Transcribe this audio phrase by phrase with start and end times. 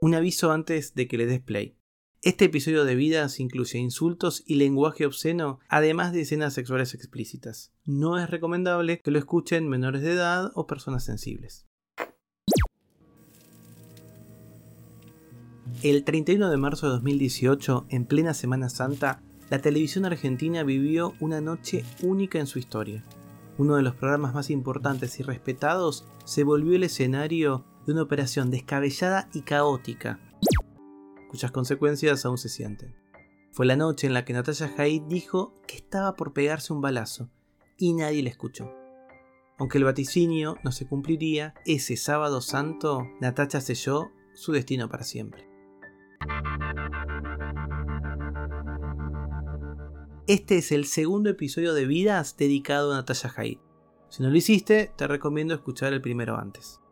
[0.00, 1.76] Un aviso antes de que le des play.
[2.22, 7.72] Este episodio de vidas incluye insultos y lenguaje obsceno, además de escenas sexuales explícitas.
[7.84, 11.66] No es recomendable que lo escuchen menores de edad o personas sensibles.
[15.82, 19.20] El 31 de marzo de 2018, en plena Semana Santa,
[19.50, 23.04] la televisión argentina vivió una noche única en su historia.
[23.58, 28.50] Uno de los programas más importantes y respetados se volvió el escenario de una operación
[28.50, 30.20] descabellada y caótica,
[31.30, 32.94] cuyas consecuencias aún se sienten.
[33.50, 37.30] Fue la noche en la que Natalia Haid dijo que estaba por pegarse un balazo
[37.78, 38.70] y nadie le escuchó.
[39.56, 45.48] Aunque el vaticinio no se cumpliría, ese sábado santo Natacha selló su destino para siempre.
[50.26, 53.58] Este es el segundo episodio de Vidas dedicado a Natalia Haid.
[54.10, 56.82] Si no lo hiciste, te recomiendo escuchar el primero antes.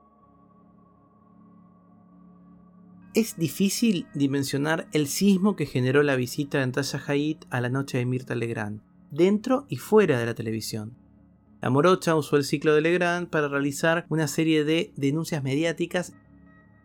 [3.17, 7.97] Es difícil dimensionar el sismo que generó la visita de Natalia Haid a la noche
[7.97, 10.99] de Mirta Legrand, dentro y fuera de la televisión.
[11.63, 16.13] La morocha usó el ciclo de Legrand para realizar una serie de denuncias mediáticas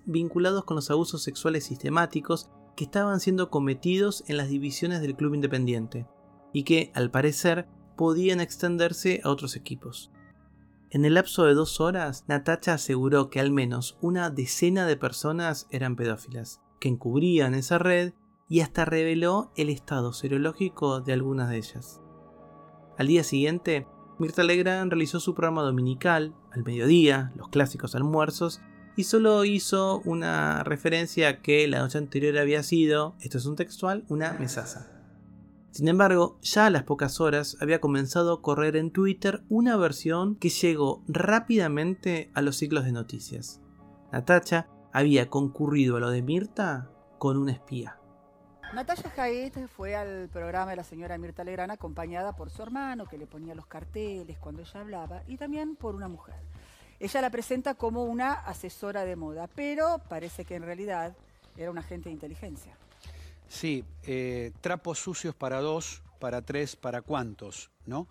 [0.06, 5.36] vinculados con los abusos sexuales sistemáticos que estaban siendo cometidos en las divisiones del club
[5.36, 6.08] independiente
[6.54, 10.14] y que, al parecer, podían extenderse a otros equipos.
[10.94, 15.67] En el lapso de dos horas, Natacha aseguró que al menos una decena de personas
[15.72, 18.11] eran pedófilas, que encubrían esa red
[18.50, 22.02] y hasta reveló el estado serológico de algunas de ellas.
[22.97, 23.88] Al día siguiente,
[24.19, 28.59] Mirta Legrand realizó su programa dominical, al mediodía, los clásicos almuerzos,
[28.97, 34.03] y solo hizo una referencia que la noche anterior había sido, esto es un textual,
[34.09, 35.01] una mesaza.
[35.72, 40.36] Sin embargo, ya a las pocas horas había comenzado a correr en Twitter una versión
[40.36, 43.62] que llegó rápidamente a los ciclos de noticias.
[44.12, 47.98] Natacha había concurrido a lo de Mirta con un espía.
[48.74, 53.18] Natalia Jaet fue al programa de la señora Mirta Legrana acompañada por su hermano que
[53.18, 56.36] le ponía los carteles cuando ella hablaba y también por una mujer.
[57.00, 61.16] Ella la presenta como una asesora de moda, pero parece que en realidad
[61.58, 62.76] era un agente de inteligencia.
[63.51, 68.07] Sí, eh, trapos sucios para dos, para tres, para cuántos, ¿no?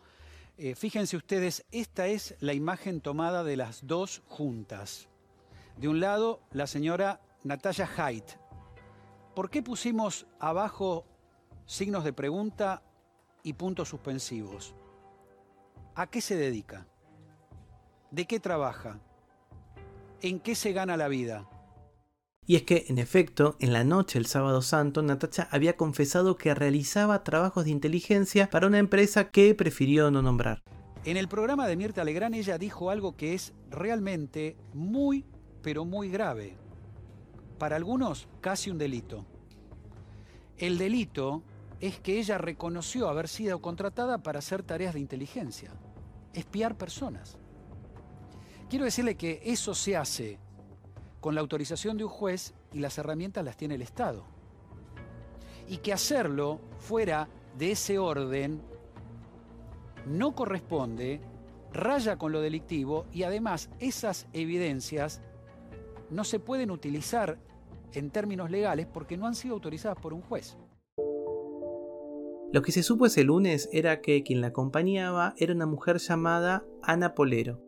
[0.58, 5.08] Eh, fíjense ustedes, esta es la imagen tomada de las dos juntas.
[5.78, 8.32] De un lado, la señora Natalia Haidt.
[9.34, 11.06] ¿Por qué pusimos abajo
[11.64, 12.82] signos de pregunta
[13.42, 14.74] y puntos suspensivos?
[15.94, 16.86] ¿A qué se dedica?
[18.10, 19.00] ¿De qué trabaja?
[20.20, 21.48] ¿En qué se gana la vida?
[22.50, 26.52] Y es que, en efecto, en la noche del sábado santo, Natacha había confesado que
[26.52, 30.60] realizaba trabajos de inteligencia para una empresa que prefirió no nombrar.
[31.04, 35.24] En el programa de Mirta Legrand ella dijo algo que es realmente muy,
[35.62, 36.56] pero muy grave.
[37.56, 39.24] Para algunos, casi un delito.
[40.58, 41.44] El delito
[41.78, 45.70] es que ella reconoció haber sido contratada para hacer tareas de inteligencia,
[46.34, 47.38] espiar personas.
[48.68, 50.40] Quiero decirle que eso se hace
[51.20, 54.24] con la autorización de un juez y las herramientas las tiene el Estado.
[55.68, 58.62] Y que hacerlo fuera de ese orden
[60.06, 61.20] no corresponde,
[61.72, 65.20] raya con lo delictivo y además esas evidencias
[66.10, 67.38] no se pueden utilizar
[67.92, 70.56] en términos legales porque no han sido autorizadas por un juez.
[72.52, 76.64] Lo que se supo ese lunes era que quien la acompañaba era una mujer llamada
[76.82, 77.62] Ana Polero,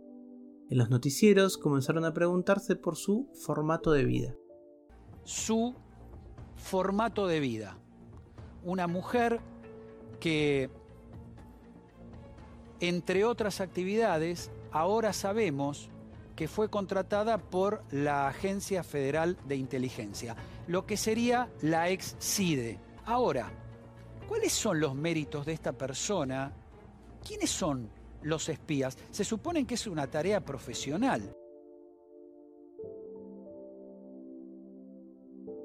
[0.73, 4.35] en los noticieros comenzaron a preguntarse por su formato de vida.
[5.23, 5.75] Su
[6.57, 7.77] formato de vida.
[8.65, 9.41] Una mujer
[10.19, 10.71] que,
[12.81, 15.91] entre otras actividades, ahora sabemos
[16.37, 20.37] que fue contratada por la Agencia Federal de Inteligencia,
[20.69, 22.81] lo que sería la ex CIDE.
[23.05, 23.53] Ahora,
[24.27, 26.51] ¿cuáles son los méritos de esta persona?
[27.23, 27.91] ¿Quiénes son
[28.23, 31.37] los espías, se supone que es una tarea profesional.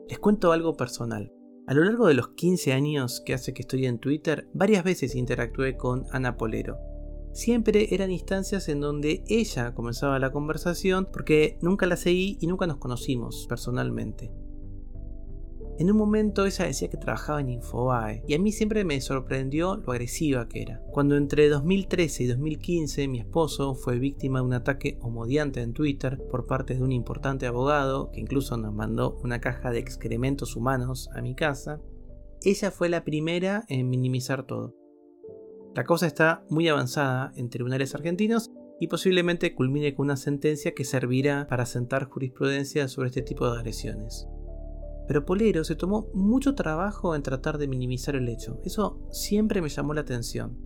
[0.08, 1.34] Les cuento algo personal.
[1.68, 5.16] A lo largo de los 15 años que hace que estoy en Twitter, varias veces
[5.16, 6.78] interactué con Ana Polero.
[7.34, 12.68] Siempre eran instancias en donde ella comenzaba la conversación porque nunca la seguí y nunca
[12.68, 14.32] nos conocimos personalmente.
[15.80, 19.78] En un momento ella decía que trabajaba en Infobae y a mí siempre me sorprendió
[19.78, 20.82] lo agresiva que era.
[20.92, 26.20] Cuando entre 2013 y 2015 mi esposo fue víctima de un ataque homodiante en Twitter
[26.32, 31.10] por parte de un importante abogado que incluso nos mandó una caja de excrementos humanos
[31.14, 31.80] a mi casa,
[32.42, 34.76] ella fue la primera en minimizar todo.
[35.76, 40.86] La cosa está muy avanzada en tribunales argentinos y posiblemente culmine con una sentencia que
[40.86, 44.28] servirá para sentar jurisprudencia sobre este tipo de agresiones.
[45.08, 48.60] Pero Polero se tomó mucho trabajo en tratar de minimizar el hecho.
[48.64, 50.58] Eso siempre me llamó la atención.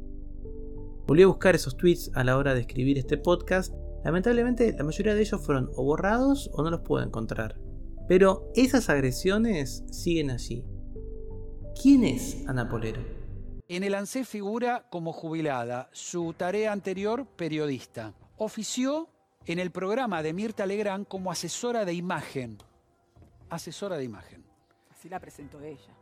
[1.08, 3.74] Volví a buscar esos tweets a la hora de escribir este podcast.
[4.04, 7.60] Lamentablemente la mayoría de ellos fueron o borrados o no los puedo encontrar.
[8.08, 10.66] Pero esas agresiones siguen allí.
[11.82, 13.02] ¿Quién es Ana Polero?
[13.68, 18.14] En el ANSES figura como jubilada, su tarea anterior periodista.
[18.38, 19.08] Ofició
[19.46, 22.58] en el programa de Mirta Legrand como asesora de imagen.
[23.52, 24.44] Asesora de imagen.
[24.90, 25.94] Así la presentó ella.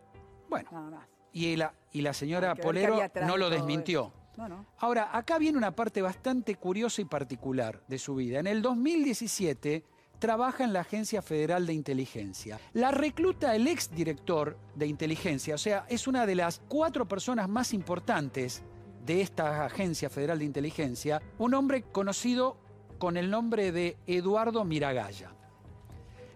[0.49, 1.07] Bueno, Nada más.
[1.33, 4.13] y la, y la señora Polero no lo desmintió.
[4.37, 4.65] No, no.
[4.77, 8.39] Ahora, acá viene una parte bastante curiosa y particular de su vida.
[8.39, 9.83] En el 2017
[10.17, 12.59] trabaja en la Agencia Federal de Inteligencia.
[12.73, 17.73] La recluta el exdirector de inteligencia, o sea, es una de las cuatro personas más
[17.73, 18.63] importantes
[19.05, 22.57] de esta Agencia Federal de Inteligencia, un hombre conocido
[22.97, 25.33] con el nombre de Eduardo Miragaya.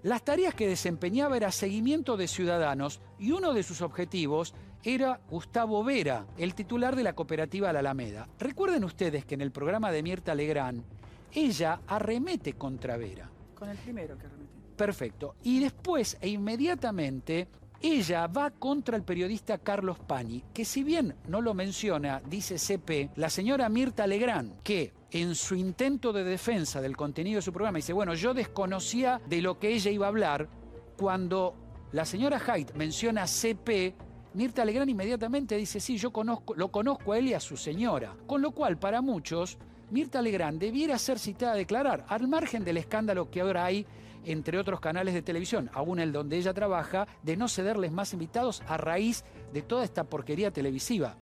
[0.04, 4.54] Las tareas que desempeñaba era seguimiento de ciudadanos y uno de sus objetivos
[4.84, 8.28] era Gustavo Vera, el titular de la cooperativa La Alameda.
[8.38, 10.84] Recuerden ustedes que en el programa de Mirta Legrand,
[11.32, 13.30] ella arremete contra Vera.
[13.56, 14.60] Con el primero que remetí.
[14.76, 15.36] Perfecto.
[15.42, 17.48] Y después e inmediatamente
[17.84, 23.12] ella va contra el periodista Carlos Pani, que si bien no lo menciona, dice CP,
[23.18, 27.78] la señora Mirta Legrand, que en su intento de defensa del contenido de su programa
[27.78, 30.48] dice, bueno, yo desconocía de lo que ella iba a hablar,
[30.98, 31.56] cuando
[31.92, 33.94] la señora Haidt menciona CP,
[34.34, 38.16] Mirta Legrand inmediatamente dice, sí, yo conozco, lo conozco a él y a su señora.
[38.26, 39.58] Con lo cual, para muchos,
[39.92, 43.86] Mirta Legrand debiera ser citada a declarar, al margen del escándalo que ahora hay
[44.26, 48.62] entre otros canales de televisión, aún el donde ella trabaja, de no cederles más invitados
[48.68, 49.24] a raíz
[49.54, 51.18] de toda esta porquería televisiva.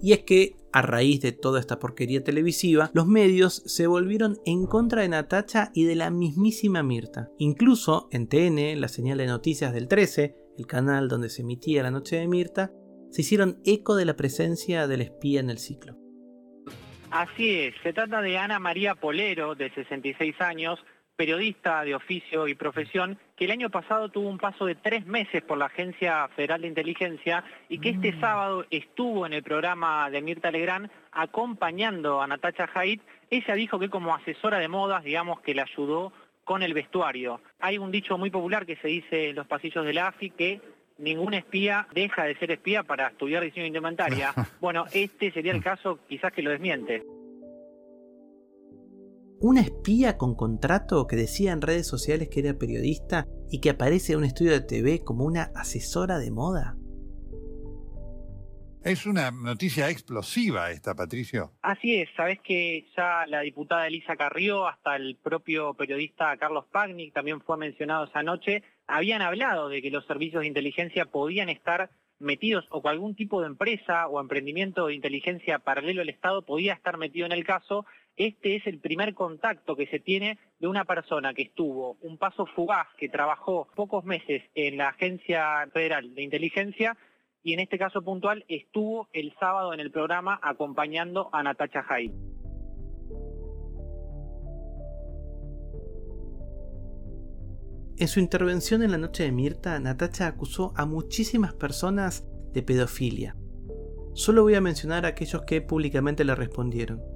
[0.00, 4.66] Y es que, a raíz de toda esta porquería televisiva, los medios se volvieron en
[4.66, 7.28] contra de Natacha y de la mismísima Mirta.
[7.38, 11.90] Incluso en TN, la señal de noticias del 13, el canal donde se emitía la
[11.90, 12.72] noche de Mirta,
[13.10, 15.96] se hicieron eco de la presencia del espía en el ciclo.
[17.10, 20.80] Así es, se trata de Ana María Polero, de 66 años,
[21.16, 25.42] periodista de oficio y profesión, que el año pasado tuvo un paso de tres meses
[25.42, 30.22] por la Agencia Federal de Inteligencia y que este sábado estuvo en el programa de
[30.22, 33.02] Mirta Legrand acompañando a Natacha Haidt.
[33.30, 36.12] Ella dijo que como asesora de modas, digamos, que le ayudó
[36.44, 37.40] con el vestuario.
[37.60, 40.60] Hay un dicho muy popular que se dice en los pasillos de la AFI que
[40.98, 44.32] ningún espía deja de ser espía para estudiar diseño de indumentaria.
[44.60, 47.02] Bueno, este sería el caso quizás que lo desmiente.
[49.46, 54.14] Una espía con contrato que decía en redes sociales que era periodista y que aparece
[54.14, 56.78] en un estudio de TV como una asesora de moda.
[58.82, 61.52] Es una noticia explosiva esta, Patricio.
[61.60, 67.10] Así es, sabes que ya la diputada Elisa Carrió, hasta el propio periodista Carlos Pagni,
[67.10, 71.90] también fue mencionado esa noche, habían hablado de que los servicios de inteligencia podían estar
[72.18, 76.72] metidos o que algún tipo de empresa o emprendimiento de inteligencia paralelo al Estado podía
[76.72, 77.84] estar metido en el caso.
[78.16, 82.46] Este es el primer contacto que se tiene de una persona que estuvo un paso
[82.46, 86.96] fugaz, que trabajó pocos meses en la Agencia Federal de Inteligencia
[87.42, 92.12] y en este caso puntual estuvo el sábado en el programa acompañando a Natacha Haidt.
[97.96, 103.36] En su intervención en la noche de Mirta, Natacha acusó a muchísimas personas de pedofilia.
[104.14, 107.13] Solo voy a mencionar a aquellos que públicamente le respondieron,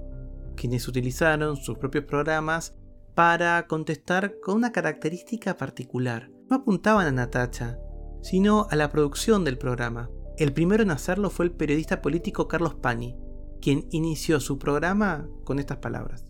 [0.59, 2.75] quienes utilizaron sus propios programas
[3.15, 6.31] para contestar con una característica particular.
[6.50, 7.79] No apuntaban a Natacha,
[8.23, 10.11] sino a la producción del programa.
[10.37, 13.17] El primero en hacerlo fue el periodista político Carlos Pani,
[13.62, 16.25] quien inició su programa con estas palabras.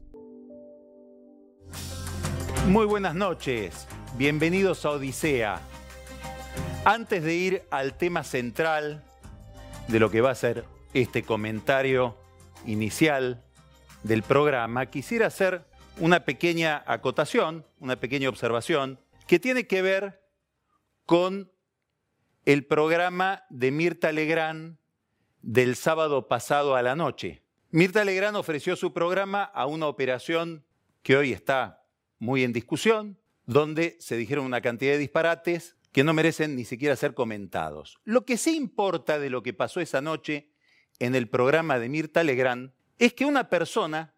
[2.69, 3.87] Muy buenas noches,
[4.19, 5.63] bienvenidos a Odisea.
[6.85, 9.05] Antes de ir al tema central
[9.89, 12.17] de lo que va a ser este comentario
[12.67, 13.48] inicial
[14.09, 15.67] del programa, quisiera hacer
[15.99, 20.23] una pequeña acotación, una pequeña observación, que tiene que ver
[21.05, 21.53] con
[22.47, 24.79] el programa de Mirta Legrand
[25.43, 27.43] del sábado pasado a la noche.
[27.71, 30.65] Mirta Legrand ofreció su programa a una operación
[31.03, 31.85] que hoy está
[32.19, 36.97] muy en discusión, donde se dijeron una cantidad de disparates que no merecen ni siquiera
[36.97, 37.99] ser comentados.
[38.05, 40.51] Lo que sí importa de lo que pasó esa noche
[40.99, 44.15] en el programa de Mirta Legrand es que una persona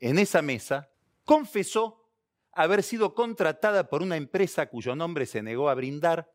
[0.00, 0.90] en esa mesa
[1.24, 2.10] confesó
[2.52, 6.32] haber sido contratada por una empresa cuyo nombre se negó a brindar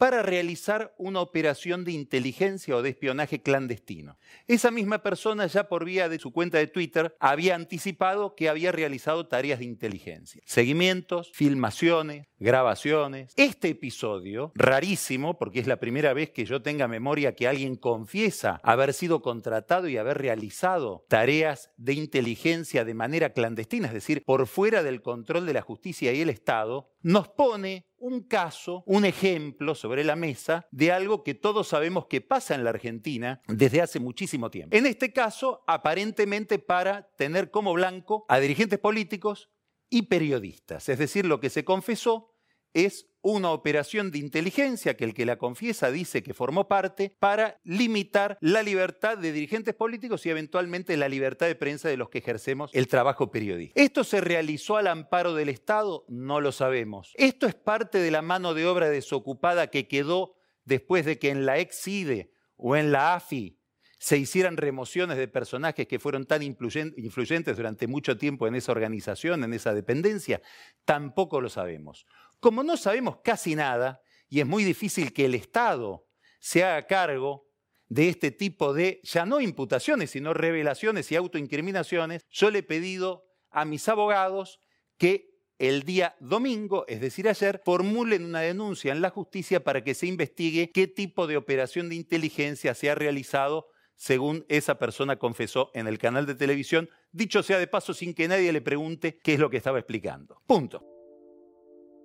[0.00, 4.16] para realizar una operación de inteligencia o de espionaje clandestino.
[4.46, 8.72] Esa misma persona ya por vía de su cuenta de Twitter había anticipado que había
[8.72, 10.40] realizado tareas de inteligencia.
[10.46, 13.34] Seguimientos, filmaciones, grabaciones.
[13.36, 18.58] Este episodio, rarísimo, porque es la primera vez que yo tenga memoria que alguien confiesa
[18.62, 24.46] haber sido contratado y haber realizado tareas de inteligencia de manera clandestina, es decir, por
[24.46, 29.74] fuera del control de la justicia y el Estado, nos pone un caso, un ejemplo
[29.74, 34.00] sobre la mesa de algo que todos sabemos que pasa en la Argentina desde hace
[34.00, 34.76] muchísimo tiempo.
[34.76, 39.50] En este caso, aparentemente para tener como blanco a dirigentes políticos
[39.90, 40.88] y periodistas.
[40.88, 42.29] Es decir, lo que se confesó
[42.74, 47.60] es una operación de inteligencia que el que la confiesa dice que formó parte para
[47.64, 52.18] limitar la libertad de dirigentes políticos y eventualmente la libertad de prensa de los que
[52.18, 53.80] ejercemos el trabajo periodístico.
[53.80, 56.04] ¿Esto se realizó al amparo del Estado?
[56.08, 57.12] No lo sabemos.
[57.16, 61.44] ¿Esto es parte de la mano de obra desocupada que quedó después de que en
[61.44, 63.58] la ex-CIDE o en la AFI
[63.98, 69.44] se hicieran remociones de personajes que fueron tan influyentes durante mucho tiempo en esa organización,
[69.44, 70.40] en esa dependencia?
[70.86, 72.06] Tampoco lo sabemos.
[72.40, 76.06] Como no sabemos casi nada, y es muy difícil que el Estado
[76.40, 77.46] se haga cargo
[77.88, 83.24] de este tipo de, ya no imputaciones, sino revelaciones y autoincriminaciones, yo le he pedido
[83.50, 84.60] a mis abogados
[84.96, 89.94] que el día domingo, es decir, ayer, formulen una denuncia en la justicia para que
[89.94, 95.70] se investigue qué tipo de operación de inteligencia se ha realizado según esa persona confesó
[95.74, 99.34] en el canal de televisión, dicho sea de paso sin que nadie le pregunte qué
[99.34, 100.40] es lo que estaba explicando.
[100.46, 100.99] Punto.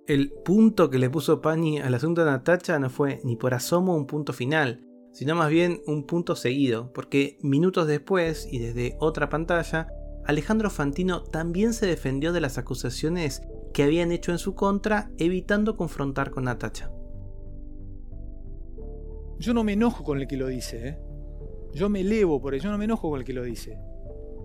[0.06, 3.96] El punto que le puso Pani al asunto de Natacha no fue ni por asomo
[3.96, 9.28] un punto final, sino más bien un punto seguido, porque minutos después y desde otra
[9.28, 9.88] pantalla,
[10.24, 13.42] Alejandro Fantino también se defendió de las acusaciones
[13.74, 16.92] que habían hecho en su contra, evitando confrontar con Natacha.
[19.40, 20.98] Yo no me enojo con el que lo dice, ¿eh?
[21.74, 23.76] Yo me elevo por eso, yo no me enojo con el que lo dice.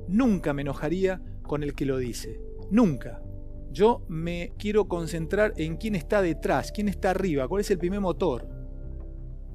[0.08, 2.42] Nunca me enojaría con el que lo dice.
[2.72, 3.22] Nunca.
[3.72, 8.02] Yo me quiero concentrar en quién está detrás, quién está arriba, cuál es el primer
[8.02, 8.48] motor.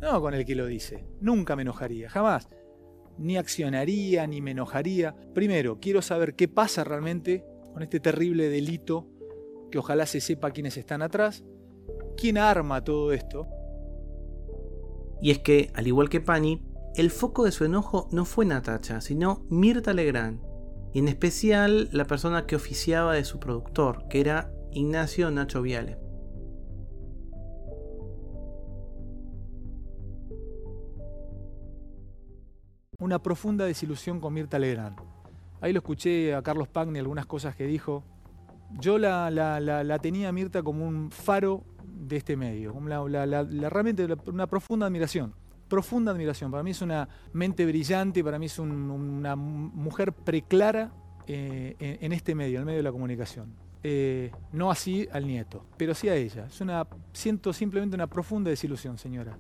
[0.00, 1.04] No con el que lo dice.
[1.20, 2.48] Nunca me enojaría, jamás.
[3.18, 5.14] Ni accionaría, ni me enojaría.
[5.34, 9.06] Primero, quiero saber qué pasa realmente con este terrible delito,
[9.70, 11.44] que ojalá se sepa quiénes están atrás,
[12.16, 13.48] quién arma todo esto.
[15.20, 16.62] Y es que, al igual que Pani,
[16.94, 20.40] el foco de su enojo no fue Natacha, sino Mirta Legrand,
[20.96, 25.98] y en especial la persona que oficiaba de su productor, que era Ignacio Nacho Viale.
[32.98, 34.98] Una profunda desilusión con Mirta Legrand.
[35.60, 38.02] Ahí lo escuché a Carlos Pagni algunas cosas que dijo.
[38.80, 45.34] Yo la, tenía a Mirta como un faro de este medio, realmente una profunda admiración
[45.68, 46.50] profunda admiración.
[46.50, 50.92] Para mí es una mente brillante, para mí es una mujer preclara
[51.26, 53.52] eh, en, este medio, en el medio de la comunicación.
[53.82, 56.46] Eh, no así al nieto, pero sí a ella.
[56.46, 59.36] Es una, siento simplemente una profunda desilusión, señora.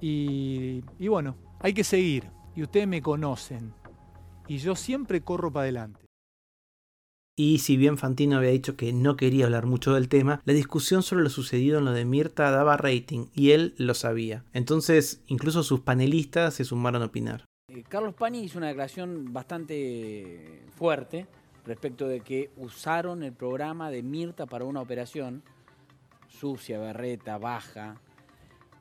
[0.00, 2.24] Y, y bueno, hay que seguir.
[2.54, 3.72] Y ustedes me conocen.
[4.48, 6.00] Y yo siempre corro para adelante.
[7.34, 11.02] Y si bien Fantino había dicho que no quería hablar mucho del tema, la discusión
[11.02, 14.44] sobre lo sucedido en lo de Mirta daba rating y él lo sabía.
[14.52, 17.46] Entonces, incluso sus panelistas se sumaron a opinar.
[17.68, 21.26] Eh, Carlos Pani hizo una declaración bastante fuerte
[21.64, 25.42] respecto de que usaron el programa de Mirta para una operación
[26.28, 27.96] sucia, berreta, baja.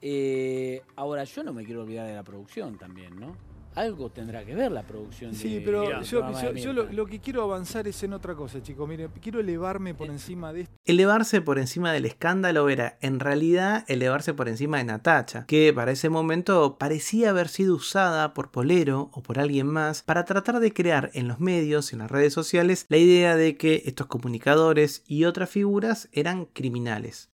[0.02, 3.51] Eh, ahora, yo no me quiero olvidar de la producción también, ¿no?
[3.76, 5.34] Algo tendrá que ver la producción.
[5.34, 8.88] Sí, pero yo, lo, que quiero avanzar es en otra cosa, chicos.
[8.88, 10.76] Mire, quiero elevarme por eh, encima de esto.
[10.86, 15.92] Elevarse por encima del escándalo era, en realidad, elevarse por encima de Natacha, que para
[15.92, 20.74] ese momento parecía haber sido usada por Polero o por alguien más para tratar de
[20.74, 25.04] crear en los medios y en las redes sociales la idea de que estos comunicadores
[25.08, 27.30] y otras figuras eran criminales.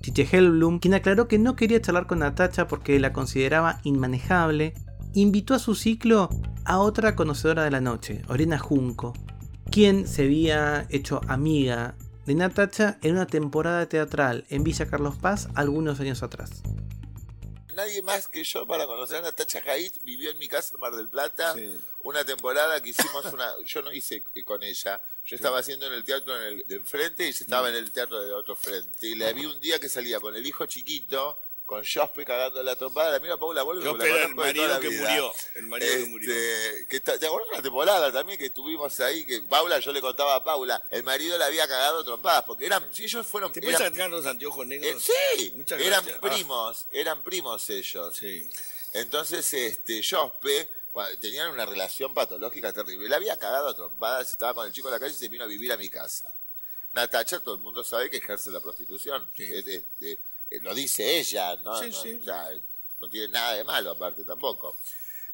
[0.00, 4.74] Chiche Hellblum, quien aclaró que no quería charlar con Natacha porque la consideraba inmanejable,
[5.14, 6.30] invitó a su ciclo
[6.64, 9.12] a otra conocedora de la noche, Orena Junco,
[9.70, 11.94] quien se había hecho amiga
[12.26, 16.62] de Natacha en una temporada teatral en Villa Carlos Paz algunos años atrás.
[17.80, 20.94] Nadie más que yo para conocer a Natacha Haidt vivió en mi casa en Mar
[20.94, 21.54] del Plata.
[22.00, 23.54] Una temporada que hicimos una...
[23.64, 27.38] Yo no hice con ella, yo estaba haciendo en el teatro de enfrente y ella
[27.40, 27.70] estaba mm.
[27.70, 29.06] en el teatro de otro frente.
[29.06, 32.74] Y la vi un día que salía con el hijo chiquito, con Jospe cagando la
[32.74, 33.12] trompada.
[33.12, 35.02] La mira Paula Volve, Jospe la era el de marido la que vida.
[35.08, 36.30] murió, el marido que murió.
[36.34, 39.24] Este, que ta- ¿Te acuerdas de la temporada también que estuvimos ahí?
[39.24, 42.92] Que Paula, yo le contaba a Paula, el marido le había cagado trompadas, porque eran,
[42.92, 43.52] si ellos fueron...
[43.52, 45.04] ¿Te puedes eran- sacar los anteojos eh, negros?
[45.36, 46.18] sí, Muchas eran gracias.
[46.20, 48.16] Ah, primos, eran primos ellos.
[48.16, 48.50] sí.
[48.92, 50.68] Entonces, este, Jospe,
[51.20, 53.08] tenían una relación patológica terrible.
[53.08, 55.44] Le había cagado a trompadas, estaba con el chico en la calle y se vino
[55.44, 56.34] a vivir a mi casa.
[56.94, 59.30] Natacha, todo el mundo sabe que ejerce la prostitución.
[59.36, 59.44] Sí.
[59.44, 60.18] Es de- de- eh,
[60.62, 61.78] lo dice ella, ¿no?
[61.80, 62.18] Sí, no, sí.
[62.20, 62.48] o sea,
[63.00, 64.78] no tiene nada de malo aparte tampoco.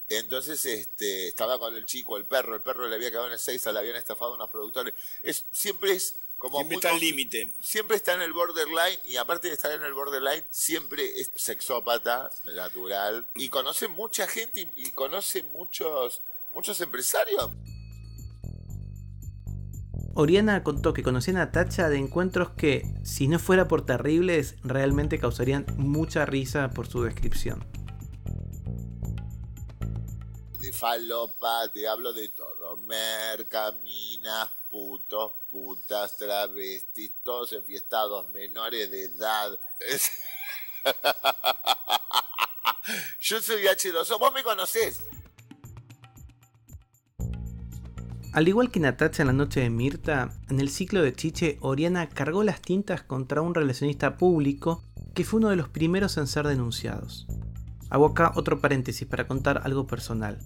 [0.09, 3.39] Entonces, este, estaba con el chico, el perro, el perro le había quedado en el
[3.39, 4.95] 6, le habían estafado unos productores.
[5.23, 7.55] Es, siempre es como Siempre muy está al límite.
[7.61, 12.31] Siempre está en el borderline y aparte de estar en el borderline, siempre es sexópata
[12.45, 17.51] natural y conoce mucha gente y, y conoce muchos, muchos empresarios.
[20.19, 25.19] Oriana contó que conocía a Natacha de encuentros que, si no fuera por terribles, realmente
[25.19, 27.63] causarían mucha risa por su descripción.
[30.59, 32.79] De falopa, te hablo de todo.
[32.79, 39.61] Merca, minas, putos, putas, travestis, todos enfiestados, menores de edad.
[43.21, 45.03] Yo soy H2O, vos me conocés.
[48.37, 52.07] Al igual que Natacha en la noche de Mirta, en el ciclo de Chiche, Oriana
[52.11, 56.47] cargó las tintas contra un relacionista público que fue uno de los primeros en ser
[56.47, 57.27] denunciados.
[57.89, 60.39] Hago acá otro paréntesis para contar algo personal.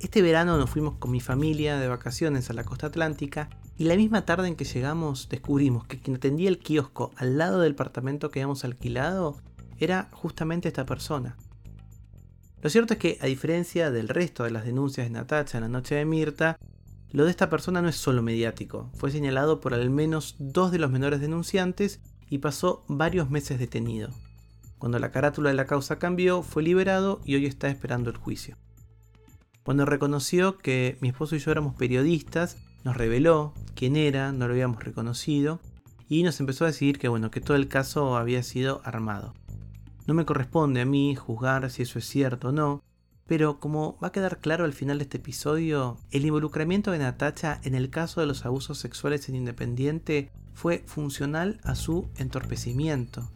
[0.00, 3.48] Este verano nos fuimos con mi familia de vacaciones a la costa atlántica
[3.78, 7.60] y la misma tarde en que llegamos descubrimos que quien atendía el kiosco al lado
[7.60, 9.36] del departamento que habíamos alquilado
[9.78, 11.36] era justamente esta persona.
[12.60, 15.68] Lo cierto es que, a diferencia del resto de las denuncias de Natacha en la
[15.68, 16.58] noche de Mirta,
[17.12, 20.78] lo de esta persona no es solo mediático, fue señalado por al menos dos de
[20.78, 24.10] los menores denunciantes y pasó varios meses detenido.
[24.78, 28.56] Cuando la carátula de la causa cambió, fue liberado y hoy está esperando el juicio.
[29.62, 34.52] Cuando reconoció que mi esposo y yo éramos periodistas, nos reveló quién era, no lo
[34.52, 35.60] habíamos reconocido,
[36.08, 39.34] y nos empezó a decir que bueno, que todo el caso había sido armado.
[40.06, 42.82] No me corresponde a mí juzgar si eso es cierto o no,
[43.26, 47.60] pero como va a quedar claro al final de este episodio, el involucramiento de Natacha
[47.64, 53.30] en el caso de los abusos sexuales en Independiente fue funcional a su entorpecimiento.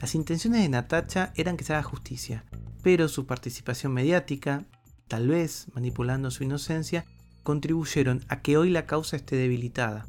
[0.00, 2.44] Las intenciones de Natacha eran que se haga justicia,
[2.82, 4.66] pero su participación mediática,
[5.06, 7.06] tal vez manipulando su inocencia,
[7.44, 10.06] contribuyeron a que hoy la causa esté debilitada.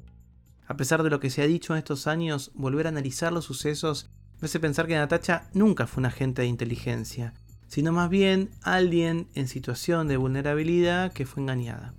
[0.65, 3.45] A pesar de lo que se ha dicho en estos años, volver a analizar los
[3.45, 4.09] sucesos
[4.41, 7.33] me hace pensar que Natacha nunca fue un agente de inteligencia,
[7.73, 11.95] sino más bien alguien en situación de vulnerabilidad que fue engañada.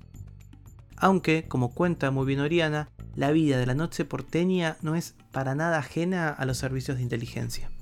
[0.97, 5.57] Aunque, como cuenta muy bien Oriana, la vida de la noche porteña no es para
[5.57, 7.73] nada ajena a los servicios de inteligencia.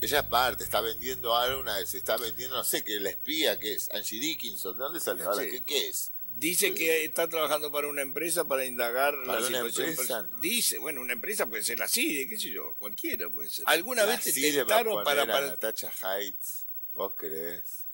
[0.00, 3.60] Ella es parte, está vendiendo algo, una, se está vendiendo, no sé, que la espía,
[3.60, 5.44] que es Angie Dickinson, ¿de dónde sale ahora?
[5.44, 5.50] Sí.
[5.50, 6.12] ¿Qué, qué es?
[6.38, 9.88] Dice que está trabajando para una empresa para indagar ¿Para la situación.
[9.88, 10.28] empresa?
[10.40, 13.64] Dice, bueno, una empresa puede ser la CIDE, qué sé yo, cualquiera puede ser.
[13.66, 15.26] ¿Alguna La vez te CIDE tentaron para...
[15.26, 17.86] para Natacha Heights, ¿vos crees?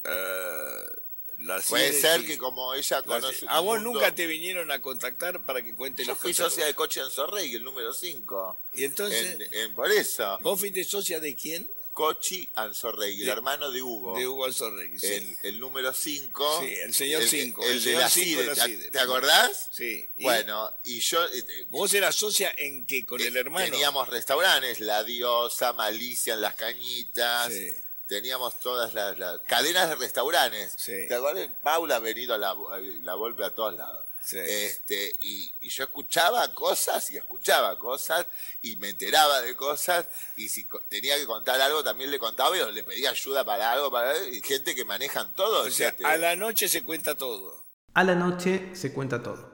[1.38, 2.26] la Puede ser sí.
[2.26, 5.74] que como ella La conoce A vos mundo- nunca te vinieron a contactar para que
[5.74, 8.57] cuente Yo los fui socia de Coche Anzorrey, el número 5.
[8.74, 10.38] Y entonces, En, en- por eso.
[10.42, 11.68] ¿vos fuiste socia de quién?
[11.94, 14.18] Cochi Anzorrey, el hermano de Hugo.
[14.18, 15.07] De Hugo Alzorregui, sí.
[15.07, 16.61] el, el número 5.
[16.61, 18.48] Sí, el señor cinco, El, el de la CIDE.
[18.48, 18.90] ¿te- CIDE.
[18.90, 19.70] ¿Te acordás?
[19.72, 20.09] Sí.
[20.16, 21.24] ¿Y Bueno, y yo.
[21.24, 23.07] eh, ¿Vos eras socia en qué?
[23.07, 23.64] ¿Con el eh, hermano?
[23.70, 27.52] Teníamos restaurantes, La Diosa, Malicia en las cañitas.
[27.52, 27.70] Sí.
[28.07, 30.74] Teníamos todas las, las cadenas de restaurantes.
[30.76, 31.07] Sí.
[31.09, 31.48] ¿Te acuerdas?
[31.62, 34.07] Paula ha venido a la, a la Volpe a todos lados.
[34.25, 34.39] Sí.
[34.39, 38.27] Este, y, y yo escuchaba cosas y escuchaba cosas
[38.63, 40.07] y me enteraba de cosas
[40.37, 43.91] y si tenía que contar algo también le contaba y le pedía ayuda para algo,
[43.91, 45.65] para y gente que manejan todo.
[45.65, 47.63] O sea, te- a la noche se cuenta todo.
[47.93, 49.53] A la noche se cuenta todo.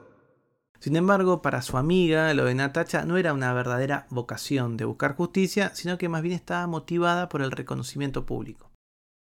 [0.79, 5.15] Sin embargo, para su amiga, lo de Natacha no era una verdadera vocación de buscar
[5.15, 8.71] justicia, sino que más bien estaba motivada por el reconocimiento público.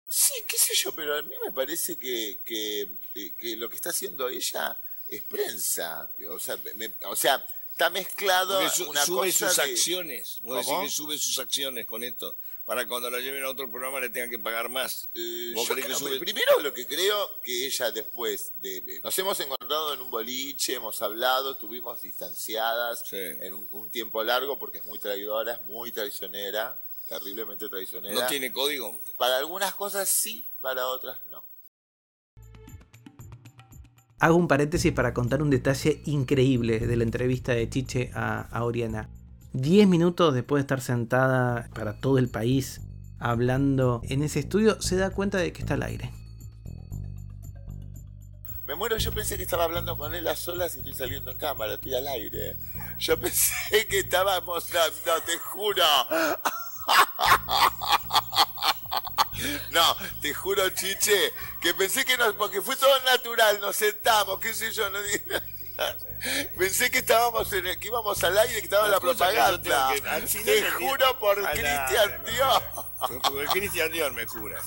[0.10, 2.82] Sí, qué sé yo, pero a mí me parece que, que,
[3.16, 6.10] eh, que lo que está haciendo ella es prensa.
[6.30, 10.38] O sea, me- o sea está mezclado su- una sube cosa sus de- acciones.
[10.42, 12.36] Vos decís que sube sus acciones con esto.
[12.66, 15.10] Para cuando la lleven a otro programa le tengan que pagar más.
[15.14, 16.18] Eh, ¿Vos yo que sube?
[16.18, 18.82] Primero lo que creo que ella después de...
[18.82, 23.18] de- Nos hemos encontrado en un boliche, hemos hablado, estuvimos distanciadas Sí.
[23.18, 28.16] en un, un tiempo largo porque es muy traidora, es muy traicionera, terriblemente traicionera.
[28.20, 29.00] ¿No tiene código?
[29.18, 31.44] Para algunas cosas sí, para otras no.
[34.20, 39.10] Hago un paréntesis para contar un detalle increíble de la entrevista de Chiche a, Oriana.
[39.52, 42.82] Diez minutos después de estar sentada para todo el país
[43.20, 46.12] hablando en ese estudio, se da cuenta de que está al aire.
[48.66, 51.38] Me muero, yo pensé que estaba hablando con él a solas y estoy saliendo en
[51.38, 52.58] cámara, estoy al aire.
[52.98, 55.84] Yo pensé que estábamos, no, te juro.
[59.72, 64.54] No, te juro, Chiche, que pensé que no, porque fue todo natural, nos sentamos, qué
[64.54, 65.00] sé yo, no
[66.58, 69.92] Pensé que estábamos en el, que íbamos al aire, que estaba la propaganda.
[70.44, 72.64] te juro por Cristian Dior.
[73.22, 74.60] Por Cristian Dior me jura.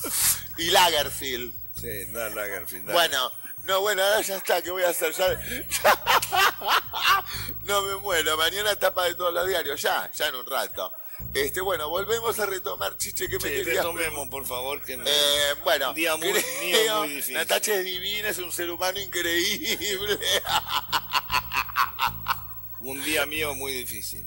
[0.59, 1.55] Y Lagerfield.
[1.81, 2.93] Sí, no, Lagerfield.
[2.93, 3.33] Bueno,
[3.65, 5.13] no, bueno, ahora ya está, ¿qué voy a hacer?
[5.13, 5.29] Ya,
[7.65, 10.93] no me muero, mañana tapa de todos los diarios, ya, ya en un rato.
[11.35, 15.05] Este, bueno, volvemos a retomar, Chiche, que me sí, retomemos, por favor, que me...
[15.05, 17.35] Eh, bueno, un día muy, muy difícil.
[17.35, 20.19] Natacha es divina, es un ser humano increíble.
[22.81, 24.27] un día mío muy difícil.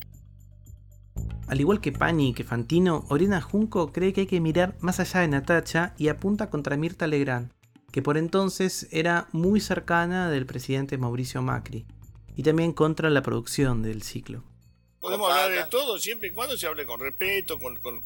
[1.47, 4.99] Al igual que Pani y que Fantino, Oriana Junco cree que hay que mirar más
[4.99, 7.51] allá de Natacha y apunta contra Mirta Legrand,
[7.91, 11.85] que por entonces era muy cercana del presidente Mauricio Macri,
[12.37, 14.43] y también contra la producción del ciclo.
[15.01, 18.03] Podemos hablar de todo siempre y cuando se hable con respeto, con, con,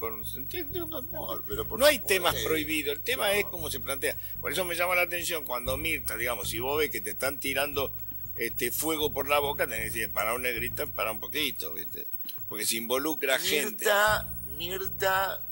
[1.78, 4.16] no hay temas prohibidos, el tema es cómo se plantea.
[4.40, 7.38] Por eso me llama la atención cuando Mirta, digamos, si vos ves que te están
[7.38, 7.92] tirando
[8.38, 12.08] este fuego por la boca, tenés que decir, para un negrita, para un poquito, ¿viste?
[12.48, 13.84] Porque se involucra gente.
[13.84, 15.46] Mirta, Mirta,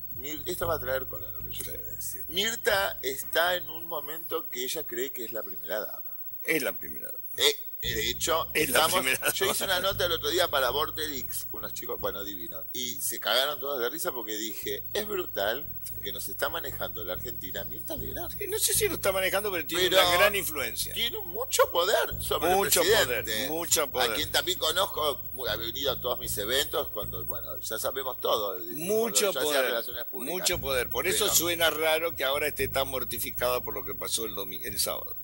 [0.46, 2.24] esto va a traer cola lo que yo le voy a decir.
[2.28, 6.16] Mirta está en un momento que ella cree que es la primera dama.
[6.42, 7.18] Es la primera dama.
[7.36, 7.54] Eh,
[7.92, 12.00] de hecho, estamos, yo hice una nota el otro día para Vorterix con unos chicos,
[12.00, 15.66] bueno, divinos, y se cagaron todos de risa porque dije, es brutal
[16.02, 18.38] que nos está manejando la Argentina Mirta Legrand.
[18.48, 20.92] no sé si lo está manejando, pero tiene una gran influencia.
[20.92, 23.32] Tiene mucho poder sobre mucho el presidente.
[23.32, 24.10] Poder, mucho poder.
[24.10, 28.58] A quien también conozco, ha venido a todos mis eventos, cuando, bueno, ya sabemos todo.
[28.74, 29.72] Mucho poder.
[30.12, 30.90] Mucho poder.
[30.90, 34.78] Por eso suena raro que ahora esté tan mortificada por lo que pasó el, el
[34.78, 35.16] sábado.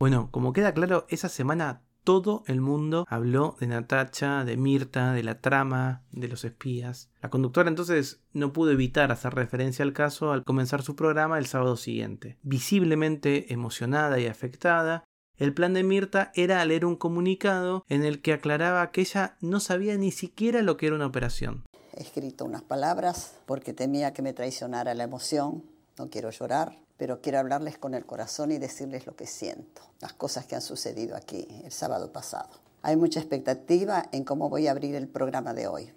[0.00, 5.22] Bueno, como queda claro, esa semana todo el mundo habló de Natacha, de Mirta, de
[5.22, 7.10] la trama, de los espías.
[7.20, 11.44] La conductora entonces no pudo evitar hacer referencia al caso al comenzar su programa el
[11.44, 12.38] sábado siguiente.
[12.42, 15.04] Visiblemente emocionada y afectada,
[15.36, 19.60] el plan de Mirta era leer un comunicado en el que aclaraba que ella no
[19.60, 21.66] sabía ni siquiera lo que era una operación.
[21.94, 25.62] He escrito unas palabras porque temía que me traicionara la emoción.
[25.98, 30.12] No quiero llorar, pero quiero hablarles con el corazón y decirles lo que siento, las
[30.12, 32.50] cosas que han sucedido aquí el sábado pasado.
[32.82, 35.90] Hay mucha expectativa en cómo voy a abrir el programa de hoy.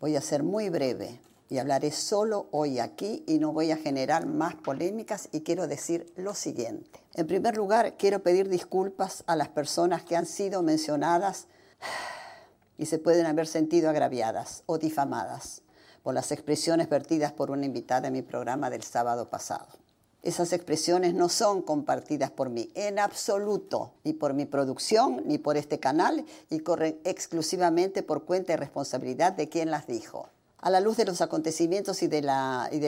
[0.00, 4.24] Voy a ser muy breve y hablaré solo hoy aquí y no voy a generar
[4.24, 7.04] más polémicas y quiero decir lo siguiente.
[7.12, 11.48] En primer lugar, quiero pedir disculpas a las personas que han sido mencionadas
[12.78, 15.60] y se pueden haber sentido agraviadas o difamadas
[16.02, 19.84] por las expresiones vertidas por una invitada en mi programa del sábado pasado.
[20.26, 25.56] Esas expresiones no son compartidas por mí en absoluto, ni por mi producción, ni por
[25.56, 30.28] este canal, y corren exclusivamente por cuenta y responsabilidad de quien las dijo.
[30.66, 32.22] A la luz de los acontecimientos y de,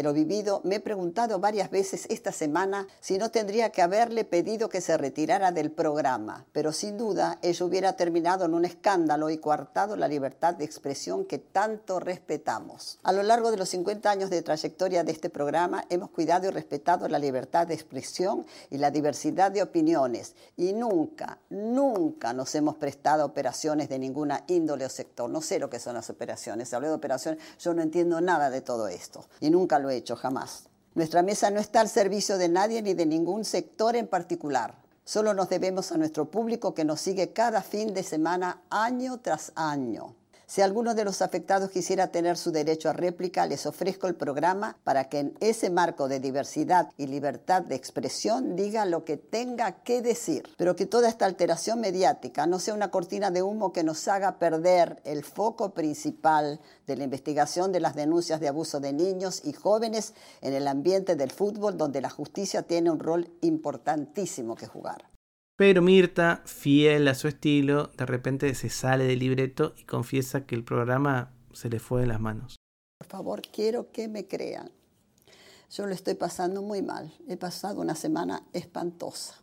[0.03, 4.69] lo vivido, me he preguntado varias veces esta semana si no tendría que haberle pedido
[4.69, 9.39] que se retirara del programa, pero sin duda ello hubiera terminado en un escándalo y
[9.39, 12.99] coartado la libertad de expresión que tanto respetamos.
[13.05, 16.51] A lo largo de los 50 años de trayectoria de este programa, hemos cuidado y
[16.51, 22.75] respetado la libertad de expresión y la diversidad de opiniones, y nunca, nunca nos hemos
[22.75, 25.31] prestado operaciones de ninguna índole o sector.
[25.31, 27.41] No sé lo que son las operaciones, hablé de operaciones
[27.75, 30.69] no entiendo nada de todo esto y nunca lo he hecho, jamás.
[30.95, 34.75] Nuestra mesa no está al servicio de nadie ni de ningún sector en particular.
[35.05, 39.53] Solo nos debemos a nuestro público que nos sigue cada fin de semana, año tras
[39.55, 40.15] año.
[40.51, 44.79] Si alguno de los afectados quisiera tener su derecho a réplica, les ofrezco el programa
[44.83, 49.83] para que en ese marco de diversidad y libertad de expresión diga lo que tenga
[49.83, 50.49] que decir.
[50.57, 54.39] Pero que toda esta alteración mediática no sea una cortina de humo que nos haga
[54.39, 59.53] perder el foco principal de la investigación de las denuncias de abuso de niños y
[59.53, 65.08] jóvenes en el ambiente del fútbol, donde la justicia tiene un rol importantísimo que jugar.
[65.59, 70.55] Pero Mirta, fiel a su estilo, de repente se sale del libreto y confiesa que
[70.55, 72.55] el programa se le fue de las manos.
[73.01, 74.71] Por favor, quiero que me crean.
[75.69, 77.13] Yo lo estoy pasando muy mal.
[77.27, 79.35] He pasado una semana espantosa.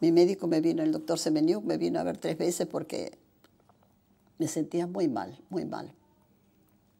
[0.00, 3.16] Mi médico me vino, el doctor Semeniuk, me vino a ver tres veces porque
[4.38, 5.94] me sentía muy mal, muy mal.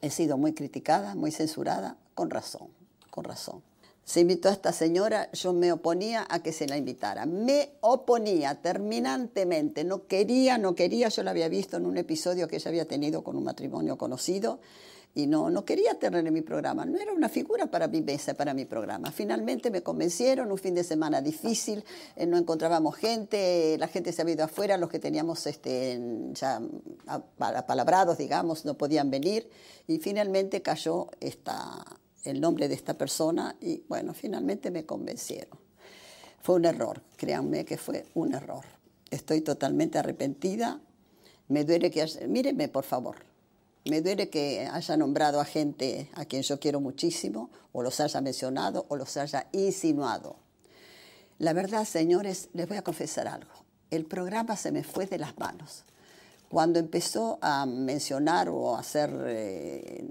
[0.00, 2.68] He sido muy criticada, muy censurada, con razón,
[3.10, 3.64] con razón.
[4.04, 7.24] Se invitó a esta señora, yo me oponía a que se la invitara.
[7.24, 9.82] Me oponía terminantemente.
[9.82, 11.08] No quería, no quería.
[11.08, 14.60] Yo la había visto en un episodio que ella había tenido con un matrimonio conocido
[15.14, 16.84] y no, no quería tener en mi programa.
[16.84, 19.10] No era una figura para mi mesa, para mi programa.
[19.12, 21.84] Finalmente me convencieron, un fin de semana difícil,
[22.16, 26.00] eh, no encontrábamos gente, la gente se había ido afuera, los que teníamos este,
[26.32, 26.60] ya
[27.38, 29.48] apalabrados, digamos, no podían venir
[29.86, 31.84] y finalmente cayó esta
[32.24, 35.58] el nombre de esta persona y bueno, finalmente me convencieron.
[36.42, 38.64] Fue un error, créanme que fue un error.
[39.10, 40.80] Estoy totalmente arrepentida.
[41.48, 43.16] Me duele que haya, míreme por favor,
[43.86, 48.20] me duele que haya nombrado a gente a quien yo quiero muchísimo, o los haya
[48.22, 50.36] mencionado, o los haya insinuado.
[51.38, 53.50] La verdad, señores, les voy a confesar algo.
[53.90, 55.84] El programa se me fue de las manos.
[56.54, 60.04] Cuando empezó a mencionar o a hacer eh,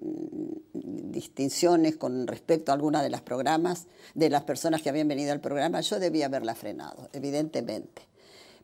[0.73, 5.39] distinciones con respecto a alguna de las programas, de las personas que habían venido al
[5.39, 8.01] programa, yo debía haberla frenado, evidentemente.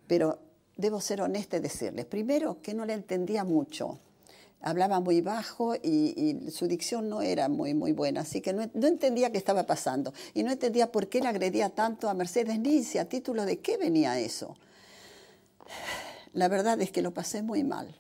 [0.07, 0.39] Pero
[0.75, 3.97] debo ser honesta y decirles, primero, que no le entendía mucho.
[4.59, 8.87] Hablaba muy bajo y, su dicción no era muy, muy buena, así que no, no,
[8.87, 10.13] entendía qué estaba pasando.
[10.33, 13.77] Y no entendía por qué le agredía tanto a Mercedes Nice, a título de qué
[13.77, 14.57] venía eso.
[16.33, 17.95] La verdad es que lo pasé muy mal,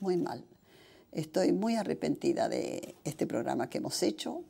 [0.00, 0.44] muy mal.
[1.12, 4.42] Estoy muy arrepentida de este programa que hemos hecho.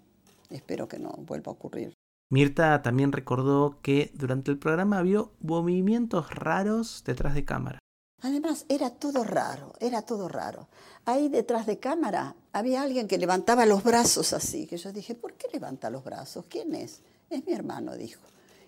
[0.51, 1.93] Espero que no vuelva a ocurrir.
[2.31, 7.79] Mirta también recordó que durante el programa había movimientos raros detrás de cámara.
[8.23, 10.69] Además, era todo raro, era todo raro.
[11.05, 15.35] Ahí detrás de cámara había alguien que levantaba los brazos así, que yo dije, ¿por
[15.35, 16.47] qué levanta los brazos?
[16.49, 17.03] ¿Quién es?
[17.29, 18.21] Es mi hermano, dijo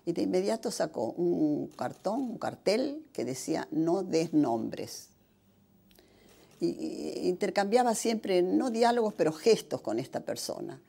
[0.07, 5.09] y de inmediato sacó un cartón, un cartel que decía no des nombres.
[6.61, 10.81] Y, intercambiaba siempre, no diálogos, pero gestos con esta persona.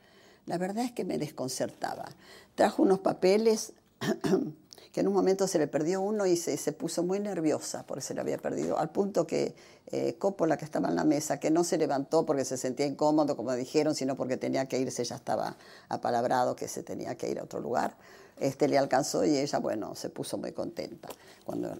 [0.46, 2.06] La verdad es que me desconcertaba.
[2.54, 3.74] Trajo unos papeles
[4.94, 8.14] que en un momento se le perdió uno y se, puso muy nerviosa porque se
[8.14, 9.56] le había perdido, al punto que
[9.88, 13.36] eh, Coppola, que estaba en la mesa, que no se levantó porque se sentía incómodo,
[13.36, 15.58] como dijeron, sino porque tenía que irse, ya estaba
[15.90, 17.98] apalabrado que se tenía que ir a otro lugar
[18.40, 21.10] este, le alcanzó y ella, bueno, se puso muy contenta
[21.46, 21.78] cuando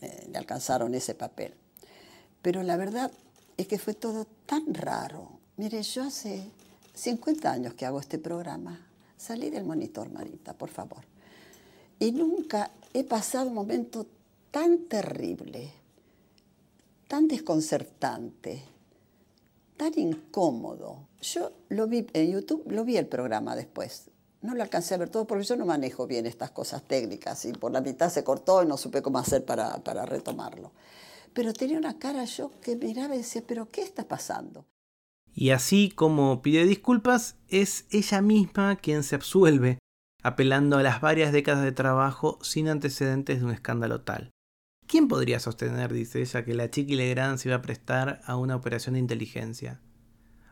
[0.00, 1.54] eh, le alcanzaron ese papel.
[2.40, 3.10] Pero la verdad
[3.56, 5.38] es que fue todo tan raro.
[5.56, 6.50] Mire, yo hace
[6.94, 8.86] 50 años que hago este programa.
[9.16, 11.04] Salí del monitor, Marita, por favor.
[11.98, 14.06] Y nunca he pasado un momento
[14.50, 15.72] tan terrible,
[17.06, 18.62] tan desconcertante,
[19.76, 21.06] tan incómodo.
[21.20, 24.10] Yo lo vi en YouTube, lo vi el programa después,
[24.42, 27.52] no lo alcancé a ver todo porque yo no manejo bien estas cosas técnicas y
[27.52, 30.72] por la mitad se cortó y no supe cómo hacer para, para retomarlo.
[31.32, 34.66] Pero tenía una cara yo que miraba y decía, pero ¿qué está pasando?
[35.34, 39.78] Y así como pide disculpas, es ella misma quien se absuelve,
[40.22, 44.30] apelando a las varias décadas de trabajo sin antecedentes de un escándalo tal.
[44.86, 48.56] ¿Quién podría sostener, dice ella, que la Chiqui Legrand se iba a prestar a una
[48.56, 49.80] operación de inteligencia?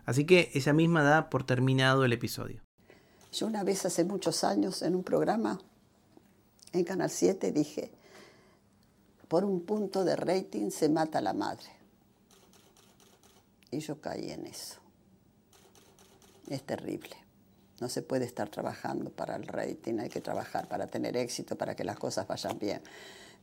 [0.06, 2.62] Así que ella misma da por terminado el episodio.
[3.32, 5.60] Yo una vez hace muchos años en un programa
[6.72, 7.90] en Canal 7 dije,
[9.28, 11.68] por un punto de rating se mata la madre.
[13.70, 14.76] Y yo caí en eso.
[16.48, 17.16] Es terrible.
[17.80, 21.74] No se puede estar trabajando para el rating, hay que trabajar para tener éxito, para
[21.74, 22.82] que las cosas vayan bien.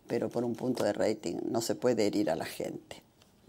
[0.07, 3.01] Pero por un punto de rating no se puede herir a la gente.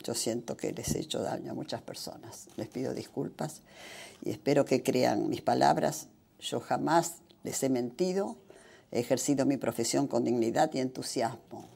[0.03, 2.46] Yo siento que les he hecho daño a muchas personas.
[2.57, 3.62] Les pido disculpas
[4.24, 6.07] y espero que crean mis palabras
[6.40, 8.37] yo jamás les he mentido,
[8.90, 11.68] he ejercido mi profesión con dignidad y entusiasmo.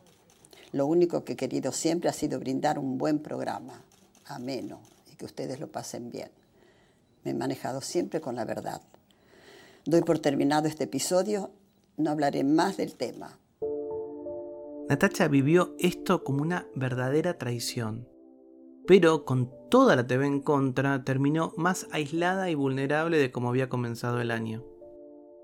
[0.73, 3.83] Lo único que he querido siempre ha sido brindar un buen programa,
[4.25, 6.31] ameno, y que ustedes lo pasen bien.
[7.25, 8.81] Me he manejado siempre con la verdad.
[9.85, 11.51] Doy por terminado este episodio,
[11.97, 13.39] no hablaré más del tema.
[14.89, 18.13] Natacha vivió esto como una verdadera traición
[18.87, 23.71] pero con toda la TV en contra terminó más aislada y vulnerable de como había
[23.71, 24.67] comenzado el año.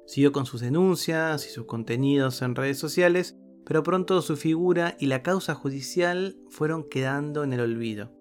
[0.06, 5.06] Siguió con sus denuncias y sus contenidos en redes sociales, pero pronto su figura y
[5.06, 8.12] la causa judicial fueron quedando en el olvido.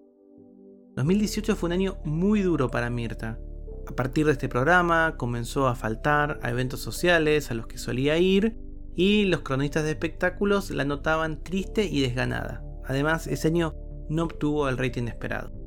[0.96, 3.38] 2018 fue un año muy duro para Mirta.
[3.86, 8.16] A partir de este programa comenzó a faltar a eventos sociales a los que solía
[8.16, 8.56] ir
[8.94, 12.64] y los cronistas de espectáculos la notaban triste y desganada.
[12.86, 13.74] Además, ese año
[14.08, 15.57] no obtuvo el rating esperado.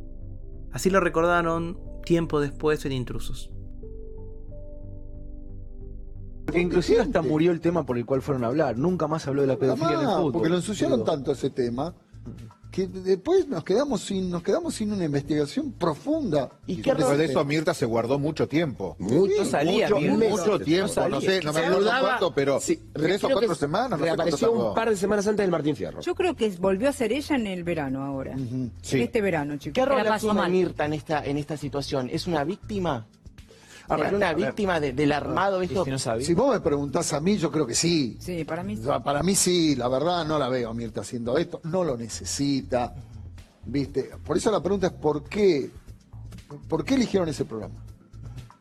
[0.72, 3.52] Así lo recordaron tiempo después en Intrusos.
[6.46, 8.78] Porque inclusive hasta murió el tema por el cual fueron a hablar.
[8.78, 10.32] Nunca más habló de la pedofilia en el fútbol.
[10.34, 11.96] Porque lo ensuciaron tanto ese tema
[12.72, 16.50] que después nos quedamos sin nos quedamos sin una investigación profunda.
[16.66, 18.96] ¿Y qué Después de eso Mirta se guardó mucho tiempo.
[18.98, 22.60] Mucho salía, mucho, mucho tiempo, no, sé, no me acuerdo cuánto, pero
[22.94, 24.00] tres o cuatro semanas.
[24.00, 26.02] No reapareció un par de semanas antes del Martín Fierro.
[26.02, 28.36] Yo creo que volvió a ser ella en el verano ahora.
[28.82, 29.74] Este verano, chicos.
[29.74, 32.10] ¿Qué rol asume Mirta en esta, en esta situación?
[32.12, 33.06] ¿Es una víctima?
[33.90, 35.86] ¿Es una víctima del armado esto?
[36.20, 38.18] Si vos me preguntás a mí, yo creo que sí.
[38.20, 38.88] Sí, para mí sí.
[39.04, 42.94] Para mí sí, la verdad no la veo a Mirta haciendo esto, no lo necesita.
[43.66, 44.12] ¿Viste?
[44.26, 45.70] Por eso la pregunta es ¿por qué?
[46.68, 47.76] ¿Por qué eligieron ese programa?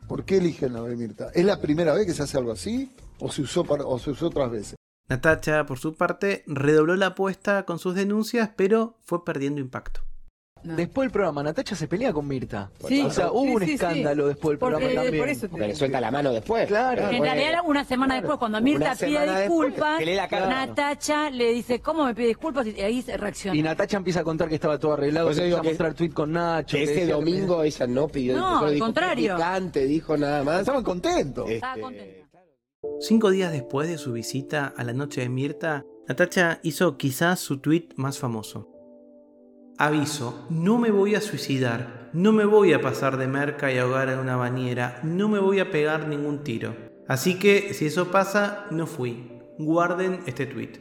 [0.07, 1.31] ¿Por qué eligen a Mirta?
[1.35, 4.27] ¿Es la primera vez que se hace algo así o se usó o se usó
[4.27, 4.75] otras veces?
[5.09, 10.03] Natacha, por su parte, redobló la apuesta con sus denuncias, pero fue perdiendo impacto.
[10.63, 12.71] Después del programa, Natacha se pelea con Mirta.
[12.87, 15.19] Sí, o sea, hubo un escándalo después del programa también.
[15.19, 16.67] Por eso le suelta la mano después.
[16.69, 17.11] Claro.
[17.11, 22.29] En realidad, una semana después, cuando Mirta pide disculpas, Natacha le dice, ¿cómo me pide
[22.29, 22.67] disculpas?
[22.67, 23.57] Y ahí se reacciona.
[23.57, 26.33] Y Natacha empieza a contar que estaba todo arreglado, pues empieza a mostrar tweet con
[26.33, 26.77] Nacho.
[26.77, 29.37] ese domingo ella no pidió No, al contrario.
[29.37, 30.61] Picante, dijo nada más.
[30.61, 31.49] Estaban contentos.
[31.49, 32.21] Estaba este, contenta.
[33.01, 37.59] Cinco días después de su visita a la noche de Mirta, Natacha hizo quizás su
[37.59, 38.70] tweet más famoso.
[39.81, 44.11] Aviso, no me voy a suicidar, no me voy a pasar de merca y ahogar
[44.11, 46.77] en una bañera, no me voy a pegar ningún tiro.
[47.09, 49.41] Así que si eso pasa, no fui.
[49.59, 50.73] Guarden este tweet.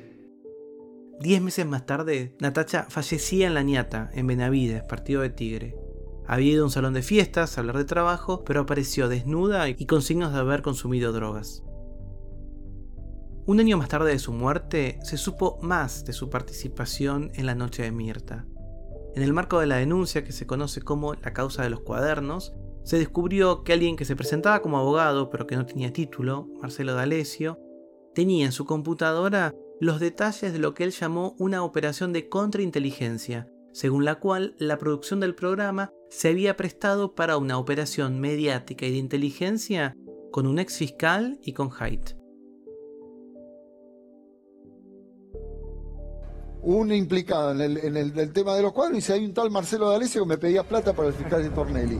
[1.22, 5.78] Diez meses más tarde, Natacha fallecía en La Ñata, en Benavides, partido de Tigre.
[6.28, 9.86] Había ido a un salón de fiestas a hablar de trabajo, pero apareció desnuda y
[9.86, 11.64] con signos de haber consumido drogas.
[13.46, 17.56] Un año más tarde de su muerte, se supo más de su participación en la
[17.56, 18.46] noche de Mirta.
[19.16, 22.54] En el marco de la denuncia que se conoce como la causa de los cuadernos,
[22.84, 26.94] se descubrió que alguien que se presentaba como abogado pero que no tenía título, Marcelo
[26.94, 27.60] D'Alessio,
[28.14, 33.48] tenía en su computadora los detalles de lo que él llamó una operación de contrainteligencia,
[33.72, 38.92] según la cual la producción del programa se había prestado para una operación mediática y
[38.92, 39.96] de inteligencia
[40.32, 42.19] con un ex fiscal y con Haidt.
[46.62, 50.24] Un implicado en el, tema de los cuadros y si hay un tal Marcelo D'Alessio
[50.24, 52.00] que me pedía plata para el fiscal de Tornelli.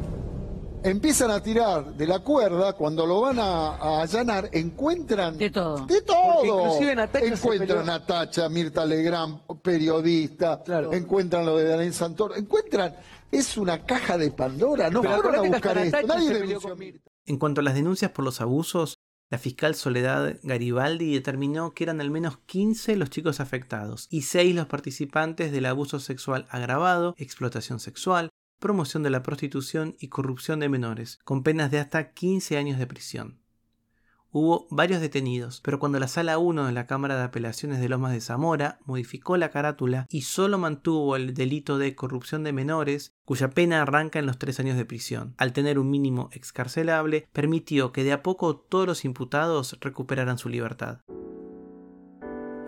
[0.82, 5.38] Empiezan a tirar de la cuerda, cuando lo van a, allanar, encuentran...
[5.38, 5.86] De todo.
[5.86, 6.46] De todo.
[6.46, 12.96] Inclusive Natacha encuentran a Natacha, Mirta Legrand, periodista, encuentran lo de Daniel Santoro, encuentran...
[13.32, 17.76] Es una caja de Pandora, no fueron a buscar esto, nadie En cuanto a las
[17.76, 18.98] denuncias por los abusos,
[19.30, 24.56] la fiscal Soledad Garibaldi determinó que eran al menos 15 los chicos afectados y 6
[24.56, 30.70] los participantes del abuso sexual agravado, explotación sexual, promoción de la prostitución y corrupción de
[30.70, 33.39] menores, con penas de hasta 15 años de prisión.
[34.32, 38.12] Hubo varios detenidos, pero cuando la Sala 1 de la Cámara de Apelaciones de Lomas
[38.12, 43.50] de Zamora modificó la carátula y solo mantuvo el delito de corrupción de menores, cuya
[43.50, 48.04] pena arranca en los tres años de prisión, al tener un mínimo excarcelable, permitió que
[48.04, 51.00] de a poco todos los imputados recuperaran su libertad.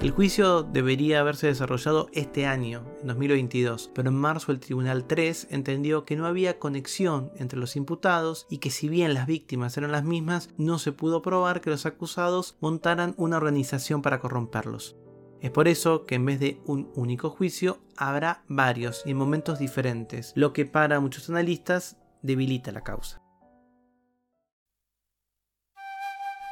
[0.02, 5.50] El juicio debería haberse desarrollado este año, en 2022, pero en marzo el Tribunal 3
[5.52, 9.92] entendió que no había conexión entre los imputados y que si bien las víctimas eran
[9.92, 14.96] las mismas, no se pudo probar que los acusados montaran una organización para corromperlos.
[15.40, 19.60] Es por eso que en vez de un único juicio habrá varios y en momentos
[19.60, 23.21] diferentes, lo que para muchos analistas debilita la causa.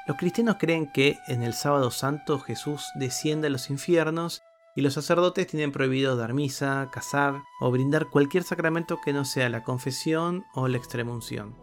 [0.10, 4.42] Los cristianos creen que en el sábado santo Jesús desciende a los infiernos
[4.76, 9.50] y los sacerdotes tienen prohibido dar misa, casar o brindar cualquier sacramento que no sea
[9.50, 11.54] la confesión o la extremunción.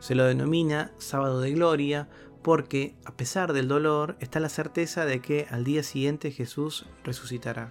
[0.00, 2.08] Se lo denomina sábado de gloria
[2.42, 7.70] porque, a pesar del dolor, está la certeza de que al día siguiente Jesús resucitará.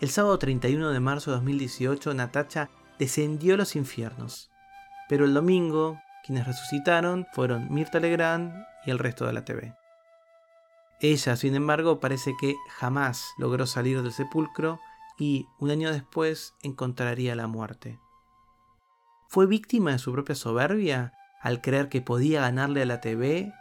[0.00, 4.52] El sábado 31 de marzo de 2018 Natacha descendió a los infiernos,
[5.08, 8.52] pero el domingo, quienes resucitaron fueron Mirta Legrand
[8.84, 9.74] y el resto de la TV.
[11.00, 14.80] Ella, sin embargo, parece que jamás logró salir del sepulcro
[15.18, 18.00] y, un año después, encontraría la muerte.
[19.28, 21.12] ¿Fue víctima de su propia soberbia
[21.42, 23.52] al creer que podía ganarle a la TV?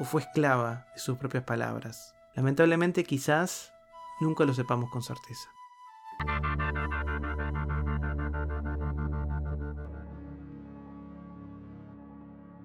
[0.00, 2.14] ¿O fue esclava de sus propias palabras?
[2.34, 3.72] Lamentablemente quizás
[4.20, 5.50] nunca lo sepamos con certeza.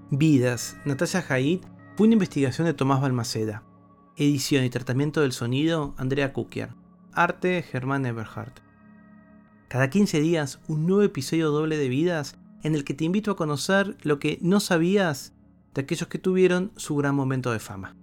[0.10, 1.60] Vidas, Natalia Haid
[1.98, 3.64] fue una investigación de Tomás Balmaceda.
[4.16, 6.70] Edición y tratamiento del sonido, Andrea Kukier.
[7.12, 8.62] Arte, Germán Eberhardt.
[9.68, 13.36] Cada 15 días, un nuevo episodio doble de Vidas en el que te invito a
[13.36, 15.34] conocer lo que no sabías
[15.74, 17.98] de aquellos que tuvieron su gran momento de fama.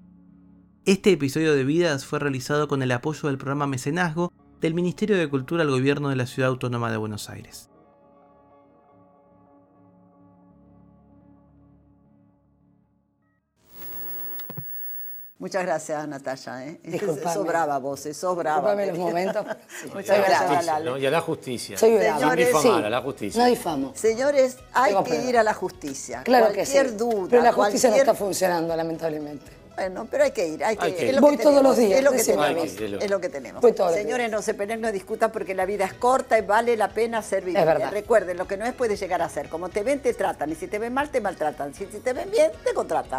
[0.84, 4.30] Este episodio de Vidas fue realizado con el apoyo del programa Mecenazgo
[4.60, 7.70] del Ministerio de Cultura al Gobierno de la Ciudad Autónoma de Buenos Aires.
[15.38, 16.64] Muchas gracias, Natalia.
[16.66, 16.80] ¿eh?
[16.84, 17.34] Disculpame.
[17.34, 18.74] Sos brava vos, eh, sos brava.
[18.76, 19.44] Disculpame los momentos.
[19.92, 20.84] Muchas Soy gracias.
[20.84, 20.96] ¿no?
[20.96, 21.76] Y a la justicia.
[21.76, 22.12] Soy brava.
[22.12, 22.86] Sin Señores, difamar, sí.
[22.86, 23.42] a la justicia.
[23.42, 23.92] No difamo.
[23.94, 26.22] Señores, hay Tengo que ir a la justicia.
[26.22, 26.72] Claro que sí.
[26.72, 27.26] cualquier duda.
[27.30, 29.64] Pero la justicia cualquier- no está funcionando, lamentablemente.
[29.76, 31.14] Bueno, pero hay que ir, hay que, Hay que es ir.
[31.16, 32.72] lo Voy que todos los días, Es lo que tenemos.
[32.74, 33.60] Que es lo que tenemos.
[33.60, 36.42] Voy todos los Señores, no se peleen, no discutan porque la vida es corta y
[36.42, 37.64] vale la pena ser vivida.
[37.64, 37.90] verdad.
[37.90, 39.48] Recuerden, lo que no es puede llegar a ser.
[39.48, 40.52] Como te ven, te tratan.
[40.52, 41.74] Y si te ven mal, te maltratan.
[41.74, 43.10] Si te ven bien, te contratan.